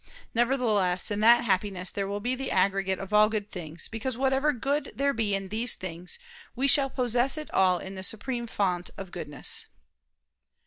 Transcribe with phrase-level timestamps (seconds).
[0.33, 4.51] Nevertheless in that Happiness there will be the aggregate of all good things, because whatever
[4.51, 6.17] good there be in these things,
[6.55, 9.67] we shall possess it all in the Supreme Fount of goodness.